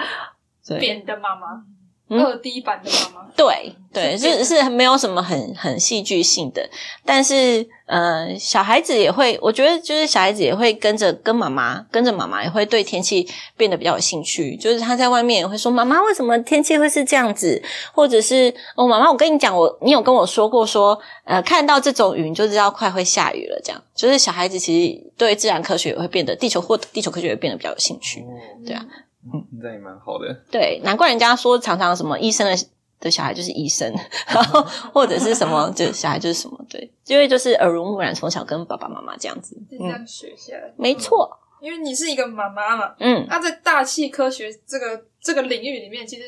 [0.67, 1.63] 对，扁的妈妈。
[2.09, 6.69] 二 D 版的妈妈，对对，是是没有什么很很戏剧性的，
[7.05, 17.61] 但是呃，小孩子也会，我觉得就是小孩子也会跟着跟妈妈，跟着妈妈也会对天气变得比较有兴趣，就是他在外面也会说：“妈妈，为什么天气会是这样子？”
[17.93, 28.25] 或者是“哦，妈妈，我跟你讲，我你有跟我说过说，呃，看到这种云就知道快会下雨了。”这样，就是小孩子其实对自然科学也会变得，地球或地球科学也会变得比较有兴趣，
[28.65, 28.85] 对啊。
[29.33, 30.33] 嗯，这也蛮好的。
[30.51, 32.67] 对，难怪人家说常常什么医生的
[33.01, 33.93] 的小孩就是医生，
[34.29, 34.63] 然后
[34.93, 40.73] 或者是什么 就小孩就是什么，对，因为就是耳濡目染，从小跟爸爸妈妈这样子，这样学下来。
[40.77, 46.23] 没错，因为你是一个妈妈嘛，嗯，那在大气科学这个这个领域里面，其实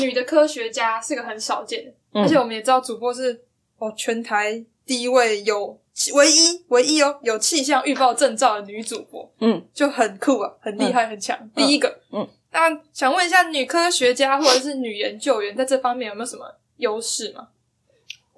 [0.00, 3.44] 女的科学家是个很少见的，嗯、而且我们也知道主播是
[3.78, 5.78] 哦全台第一位有
[6.14, 12.28] 唯一唯一哦有气象预报证照的女主播，嗯，就很酷啊，很厉害，嗯、很强，第一个，嗯。
[12.52, 17.48] 那想问一下，女科学家或者是女研究员在这方面有没有什么优势吗？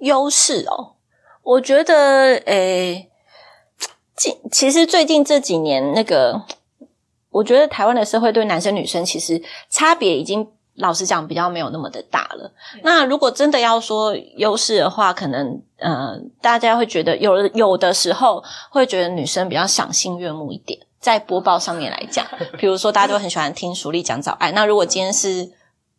[0.00, 0.94] 优势哦，
[1.42, 3.08] 我觉得，诶，
[4.16, 6.42] 近其实最近这几年，那个
[7.30, 12.52] 我觉得台湾的社会对男生女生其实差别已经，老实讲，比较没有那么的大了。
[12.74, 20.78] 嗯、那如果真的要说优势的话，可能，嗯、呃，大家会觉得有有的时候会觉得女生比较赏心悦目一点。
[21.00, 22.26] 在播报上面来讲，
[22.58, 24.52] 比如说大家都很喜欢听熟丽讲早安。
[24.52, 25.44] 那如果今天是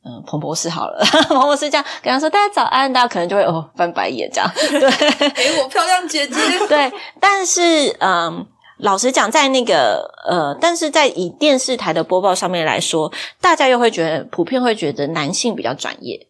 [0.03, 4.51] 嗯彭博士好了， 彭博士这样跟他说大家早安，大家可能就会哦翻白眼这样。
[4.55, 4.79] 对，
[5.31, 6.35] 给我漂亮姐姐。
[6.67, 8.45] 对，但是嗯，
[8.79, 16.27] 老实讲，在那个呃，但是在以电视台的播报上面来说，大家又会觉得普遍会觉得男性比较专业。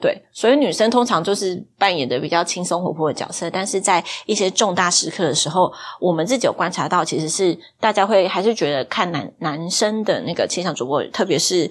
[0.00, 11.68] 对，所以女生通常就是扮演的比较轻松活泼的角色，但是在一些重大时刻的时候，我们自己有观察到，其实是大家会还是觉得看男男生的那个气象主播，特别是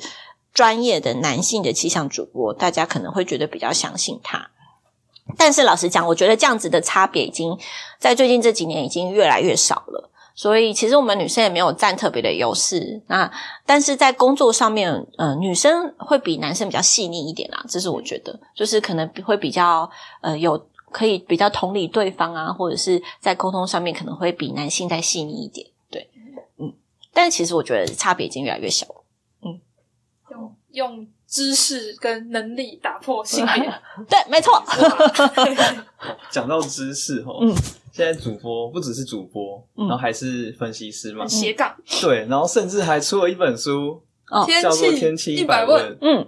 [0.53, 4.49] 专业的男性的气象主播，大家可能会觉得比较相信他。
[5.37, 7.57] 但是老实讲，我觉得这样子的差别已经
[7.97, 10.09] 在最近这几年已经越来越少了。
[10.35, 13.31] 所以其实我们女生也没有占特别的优势，那
[13.65, 19.89] 但是在工作上面，呃，女生会比男生比较细腻一点啦，这是我觉得，就是可能会比较
[20.21, 26.07] 呃有可以比较同理对方啊，或者是在沟通上面可能会比男性再细腻一点，对，
[26.59, 26.71] 嗯。
[27.11, 29.03] 但其实我觉得差别已经越来越小了。
[30.77, 33.63] 用知识跟能力打破性别，
[34.07, 34.63] 对，没错。
[36.29, 37.53] 讲到知识哈，嗯，
[37.91, 41.75] 现在主播不只是主播，然后还是分析师嘛，斜杠。
[42.01, 44.01] 对，然后甚至还出了一本书，
[44.61, 45.91] 叫做《天气一百问》。
[46.01, 46.27] 嗯，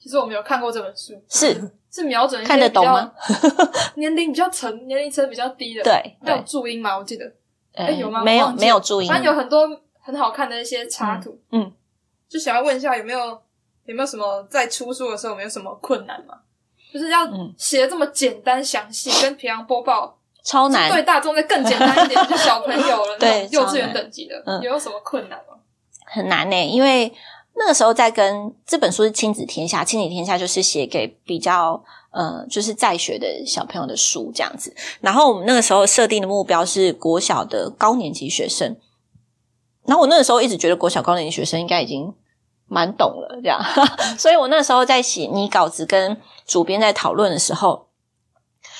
[0.00, 1.70] 其实我没有看过这本书，是。
[1.94, 3.12] 是瞄准看得懂吗？
[3.96, 6.96] 年龄比较沉，年龄层比较低的，对，有注音吗？
[6.96, 7.30] 我记得，
[7.74, 8.24] 哎，有吗？
[8.24, 9.08] 没有，没有注音。
[9.08, 9.68] 反正有很多
[10.00, 11.70] 很好看的一些插图，嗯，
[12.30, 13.38] 就想要问一下有没有
[13.86, 16.34] 有没有什么在出书的时候有没有什么困难吗？
[16.92, 25.56] 就是要写的这么简单详细，跟平常播报超难，对大众再更简单一点， 就小朋友了，对幼稚园等级的，有没有什么困难吗？
[26.04, 27.10] 很难呢，因为
[27.54, 34.74] 那个时候在跟这本书是亲子天下，亲子天下就是写给比较呃就是在学的小朋友的书这样子。
[35.00, 38.76] 然后我们那个时候设定的目标是国小的高年级学生，
[39.86, 42.12] 然后我那个时候一直觉得国小高年级学生应该已经
[42.72, 43.60] 蛮懂了这样，
[44.16, 47.88] 所以我那个时候在写拟稿子跟主编在讨论的时候，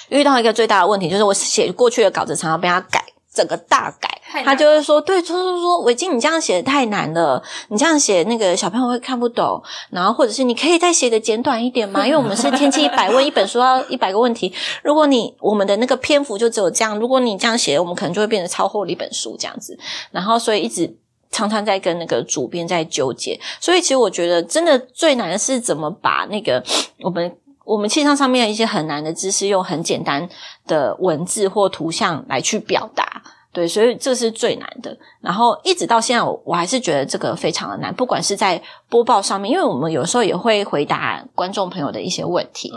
[0.09, 4.09] 遇到一个最大的问题，就是我写过去的稿子常常被他改，整个大改。
[4.45, 9.63] 他就会说：“对，说说说，伟静，你这样写的太难了，你这样写那个小朋友会看不懂。
[9.93, 12.01] 然后或者是你可以再写的简短一点吗？
[12.09, 14.51] 因为我们是天气一百问，一本书要一百个问题。
[14.83, 19.79] 如果你我们的那个篇幅就只有这样，如果你这样写，我们可能就会变成超厚的一本书这样子。
[20.11, 20.97] 然后所以一直
[21.33, 23.37] 常常在跟那个主编在纠结。
[23.59, 26.63] 所以其实我觉得，真的最难的是怎么把那个
[27.03, 30.29] 我们。”我们气象上面的一些很难的知识，用很简单
[30.67, 34.95] 的文字或图像来去表达，对，所以这是最难的。
[35.21, 42.73] 然后一直到现在，我我还是觉得这个非常的难，不管是在播报上面，因为我们有时候也会回答观众朋友的一些问题，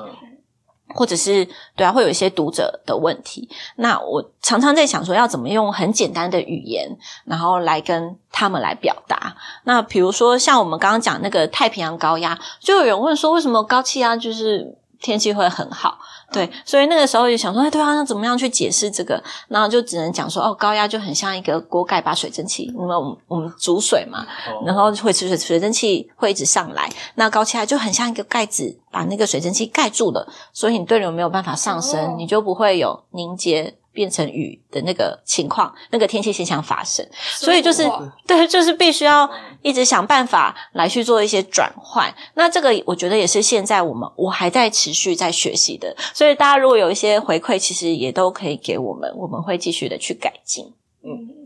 [0.94, 3.50] 或者是对啊，会有一些读者的问题。
[3.78, 9.36] 那我常常在想说，要怎么用很简单的语言，然后来跟他们来表达。
[9.64, 15.98] 那比如说像我们刚刚讲那个太平洋高压，就有人问说，为什么高气压就是天气会很好，
[16.32, 19.22] 对，所以那个时候就想说，哎，对啊，那怎么样去解释这个？
[19.48, 24.26] 然后就只能讲说，哦，高压就很像一个锅盖，把水蒸气，因为我们我们煮水嘛，
[24.66, 33.76] 然后会水水水蒸气会一直上来，那高气压就很像一个盖子，把那个水蒸气盖住了，所以你对流没有办法上升，你就不会有凝结。
[33.96, 37.04] 变成雨的那个情况，那个天气现象发生，
[37.40, 37.90] 所以就是
[38.28, 39.28] 对，就是必须要
[39.62, 42.14] 一直想办法来去做一些转换。
[42.34, 50.74] 那这个我觉得也是现在我们我还在持续在学习的，所以大家如果有一些回馈，其实也都可以给我们，我们会继续的去改进。
[51.02, 51.45] 嗯。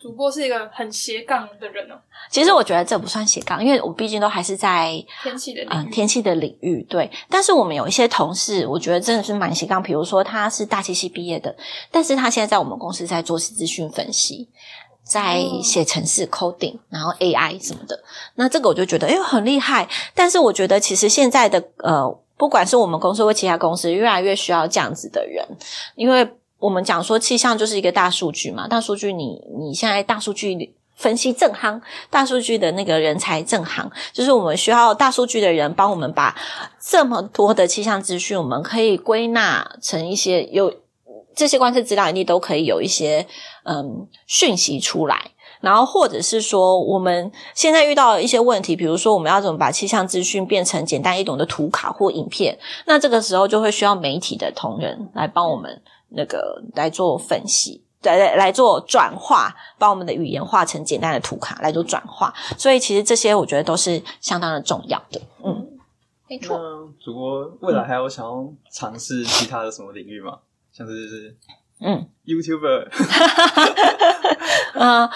[0.00, 1.94] 主播是一个很斜杠的人哦。
[2.30, 4.92] 其实我觉得这不算斜杠，因为我毕竟都还是在
[5.22, 6.82] 天气的嗯天气的领域。
[6.88, 9.82] 对，但是我们有一些同事，我觉得真的是蛮斜杠。
[9.82, 11.54] 比如说他是大气系毕业的，
[11.90, 14.48] 但是他现在在我们公司在做资讯分析，
[15.02, 18.02] 在写程式 coding，然后 AI 什么的。
[18.36, 19.88] 那这个我就觉得哎很厉害。
[20.14, 25.46] 但是我觉得其实现在的呃，不管是我们公司或其他公司，越来越需要这样子的人，
[25.96, 26.28] 因为。
[26.62, 36.36] 我们讲说气象就是一个大数据嘛，大数据你你现在大数据分析正夯，大数据的那个人才正夯，就是我们需要大数据的人帮我们把
[36.80, 40.72] 这么多的气象资讯，我们可以归纳成一些有
[41.34, 43.26] 这些观测资料，一定都可以有一些
[43.64, 55.82] 嗯讯息出来，然后或者是说我们现在遇到一些问题，比如说我们要怎么把气象资讯变成简单易懂的图卡或影片，那这个时候就会需要媒体的同仁来帮我们。
[56.14, 62.32] 那个来做分析，来来来做转化，把我们的语言化成简单的图卡来做转化。
[62.58, 65.20] 所以其实这些我觉得都是相当的重要的。
[65.44, 65.68] 嗯，
[66.28, 66.58] 没错。
[66.58, 70.38] 那主播未来还有想要尝试其他的什么领域吗？
[70.72, 71.36] 像是是
[71.80, 72.88] 嗯，YouTuber。
[74.74, 75.08] 嗯，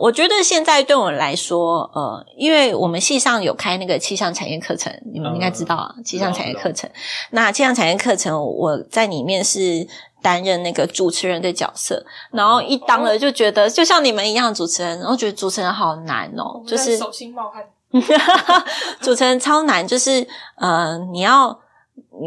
[0.00, 6.90] 我觉得现在对我们来说，呃，因为我们系上有开那个气象产业课程，你们应该知道啊，气象产业课程。
[7.30, 9.88] 那气象产业课程，我在里面是。
[10.20, 17.64] 担任那个主持人的角色，然后一当了就觉得就像你们一样主持人，然后觉得主持人好难哦，就是手心冒汗。
[19.00, 20.26] 主持人超难，就是
[20.56, 21.58] 呃，你要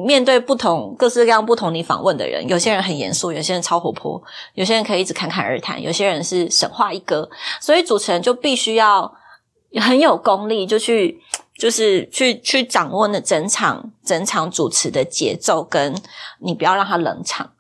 [0.06, 4.22] 面对不同各式各样不同你访问的人，有些人很严肃，有些人超活泼，
[4.56, 9.14] 有些人可以一直侃侃而谈，有些人是神话一哥，所以主持人就必须要
[9.80, 11.22] 很有功力，就去
[11.56, 15.94] 就是去去掌握那整场整场主持的节奏，跟
[16.39, 17.52] 你不要让他冷场。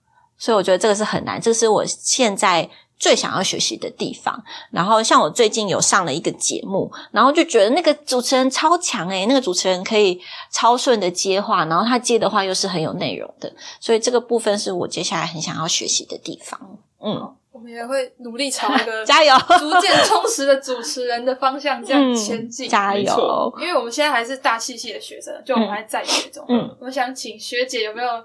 [0.41, 2.67] 所以我觉得这个是很难，这是我现在
[2.97, 4.43] 最想要学习的地方。
[4.71, 10.19] 然后像我最近有上了一个节目，然后就觉得那个主持人超强诶，那个主持人可以
[10.51, 16.59] 超顺的接话，然后他接的话又是很有内容的，所以这个部分是我接下来很想要学习的地方。
[17.03, 22.67] 嗯，我们也会努力朝那个 加油，逐渐充实的主持人的方向这样前进。
[22.67, 23.53] 加油！
[23.59, 26.43] 因为我们现在还是大气系的学生，就我们还在学中。
[26.49, 28.23] 嗯，我想请学姐有没有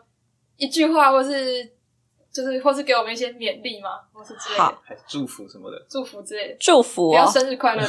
[0.56, 1.75] 一句话，或是
[2.36, 3.88] 就是或是给我们一些勉励吗？
[4.12, 5.86] 或是之类的，还是祝福什么的？
[5.88, 7.82] 祝福之类的，祝福，不要生日快乐。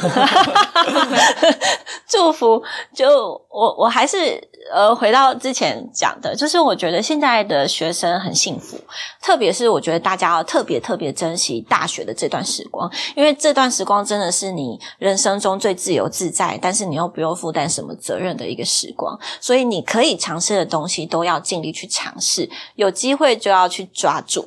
[2.08, 2.62] 祝福，
[2.94, 3.06] 就
[3.50, 4.48] 我我还是。
[4.70, 8.78] 呃，回到之前讲的，就是我觉得现在的学生很幸福，
[9.22, 24.37] 特别是我觉得大家要特别特别珍惜大学的这段时光，因为这段时光真的是你人生中最自由自在，但是你又不用负担什么责任的一个时光，所以你可以尝试的东西都要尽力去尝试，有机会就要去抓住。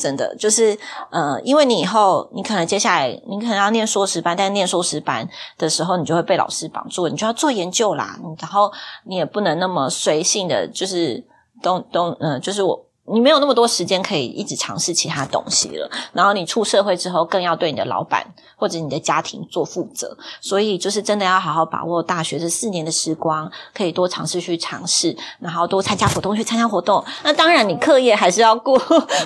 [0.00, 0.76] 真的就是，
[1.10, 5.28] 呃，因为你以后你可能接下来你可能要念硕士班，但念硕士班
[5.58, 8.72] 的时候，你就会被老师绑住，你就要做研究啦，然后
[9.04, 11.22] 你也不能那么随性的，就是
[11.62, 12.86] 都都，嗯、就是我。
[13.12, 18.24] 你没有那么多时间可以一直尝试其他东西了，然后你出社会之后更要对你的老板
[18.56, 27.04] 或者你的家庭做负责，所以就是真的要好好把握大学这四年的时光，可以多尝试去尝试，然后多参加活动去参加活动。
[27.22, 28.78] 那当然你课业还是要顾，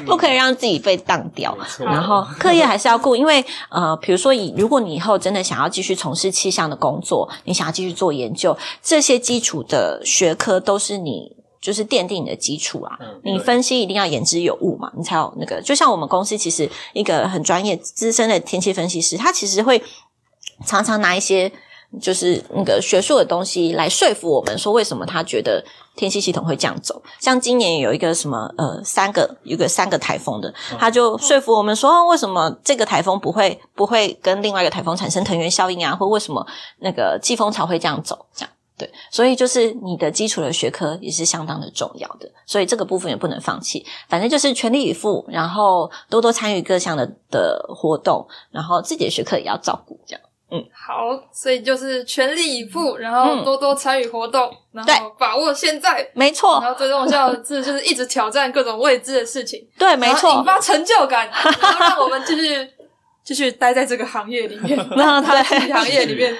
[0.06, 1.56] 不可以让自己被当掉。
[1.80, 11.43] 然后课业还是要顾，因为呃，比如说以如果你以后真的想要继续从事气象的工作，你想要继续做研究，这些基础的学科都是你。
[11.64, 12.92] 就是奠定你的基础啊！
[13.22, 15.62] 你分析一定要言之有物嘛，你才有那个。
[15.62, 19.82] 就像我们公司其实一个很专业、资深的天气分析师，他其实会
[20.66, 21.50] 常常拿一些
[22.02, 25.64] 就是那个学术的东西来说服我们，说为什么他觉得
[25.96, 27.02] 天气系统会这样走。
[27.18, 35.96] 像今年有一个什么呃三个有个三个台风的，他就说服我们说，为什么这个台风不会不会跟另外一个台风产生藤原效应啊？
[35.96, 36.46] 或为什么
[36.80, 38.26] 那个季风潮会这样走？
[38.34, 38.50] 这样。
[38.76, 43.86] 对，所以就是你的基础的学科也是相当的重要的，所以这个部分也不能放弃。
[44.08, 50.20] 反正就是全力以赴，然后多多参与各项的的活动，然后自己的学科也要照顾，这样。
[50.50, 56.60] 嗯，好，所以就是全力以赴，然后多多参与活动，嗯、然后把握现在，没错。
[56.60, 62.68] 然后最重要的是，就是一直挑战各种未知的事情， 对，没错，引发成就感， 然后让我们继续
[63.22, 66.36] 继续待在这个行业里面， 然后在行业里面。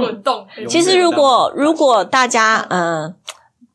[0.00, 0.46] 滚动。
[0.56, 3.14] 嗯，其实如果如果大家嗯、呃、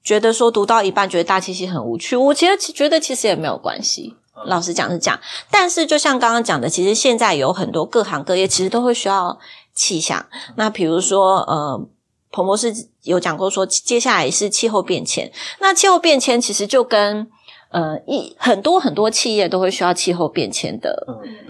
[0.04, 4.16] 觉得说读到一半觉得大气系很无趣，我其实觉得其实也没有关系。
[4.46, 9.40] 老实讲是这样，但是就像刚刚讲的，其实现在有很多各行各业其实都会需要
[9.74, 10.26] 气象。
[10.56, 11.88] 那比如说呃，
[12.32, 15.32] 彭博士有讲过说，接下来是气候变迁。
[15.60, 17.28] 那气候变迁其实就跟
[17.76, 20.96] 呃，一很多很多企业都会需要气候变迁的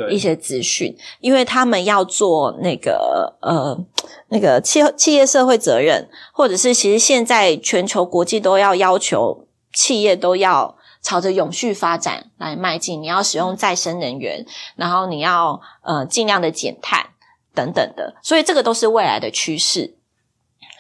[0.10, 3.78] 一些资讯，嗯、因为他们要做那个呃
[4.30, 17.06] 那个企企业社会责任，或者是其实现在全球国际都要要求企业都要朝着永续发展来迈进，你要使用再生能源，然后你要呃尽量的减碳
[17.54, 19.96] 等等的，所以这个都是未来的趋势。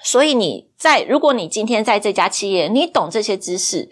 [0.03, 3.91] 所以你在如果你今天在这家企业，你懂这些知识。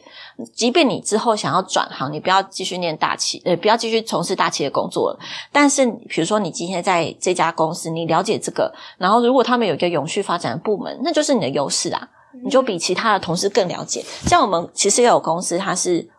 [0.53, 5.19] 即便你之后想要转行，你不要继续念大企，呃，不要继续从事大企的工作了。
[5.51, 12.07] 但是，比如说你今天在这家公司，你了解这个，然后如果他们有一个永续发展的部门，那就是你的优势啊，
[12.43, 14.03] 你就比其他的同事更了解。
[14.25, 16.09] 像我们其实也有公司，它是。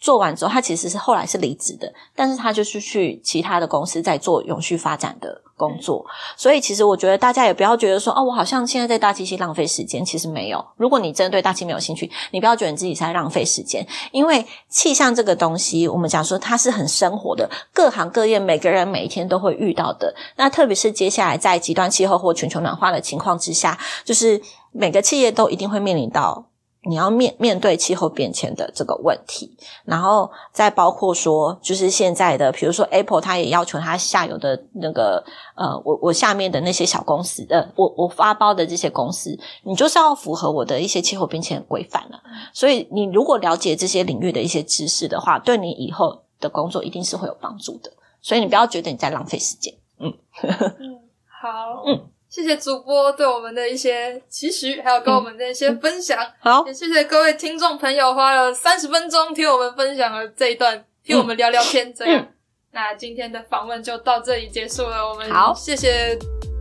[0.00, 6.06] 做完之后，他其实是后来是离职的，但是他就是去其他的公司在做永续发展的工作。
[6.36, 10.04] 所以，其实我觉得大家也不要觉得说，哦，我好像现在在大气系浪费时间。
[10.04, 20.14] 其实没有，如果你真的对大气没有兴趣，你不要觉得你自己是在浪费时间，因为气象这个东西，我们讲说它是很生活的，各行各业每个人每一天都会遇到的。
[20.36, 24.40] 那特别是接下来在极端气候或全球暖化的情况之下，就是
[24.70, 26.44] 每个企业都一定会面临到。
[26.88, 35.22] 你要面面对气候变迁的这个问题，然后再包括说，就是现在的，比如说 Apple，它也要求它下游的那个
[35.54, 42.20] 呃，我我下面的那些小公司，呃，我我发包的这些公司，你就是要符合我的一些气候变迁规范了。
[42.52, 47.92] 所以，你如果了解这些领域的一些知识的话，对你以后的工作一定是会有帮助的。
[48.22, 49.74] 所以，你不要觉得你在浪费时间。
[50.00, 50.12] 嗯，
[50.42, 51.00] 嗯，
[51.42, 52.00] 好，嗯。
[52.30, 56.18] 谢谢主播对我们的一些期许，还有跟我们的一些分享。
[56.40, 61.92] 好，也谢谢各位听众朋友花了三十分钟听我们分享了这一段，听我们聊聊天。
[61.94, 62.26] 这样，
[62.72, 65.08] 那今天的访问就到这里结束了。
[65.08, 66.18] 我们好，谢谢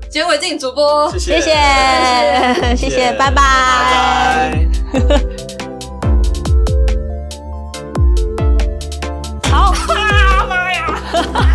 [0.09, 1.51] 结尾镜主播，谢谢，
[2.73, 4.53] 谢谢，拜拜。
[9.51, 9.73] 好，
[10.47, 11.43] 妈呀！